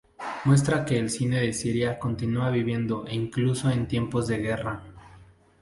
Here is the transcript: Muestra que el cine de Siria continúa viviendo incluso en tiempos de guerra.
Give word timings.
Muestra 0.45 0.83
que 0.83 0.97
el 0.97 1.11
cine 1.11 1.41
de 1.41 1.53
Siria 1.53 1.99
continúa 1.99 2.49
viviendo 2.49 3.05
incluso 3.07 3.69
en 3.69 3.87
tiempos 3.87 4.25
de 4.29 4.39
guerra. 4.39 4.81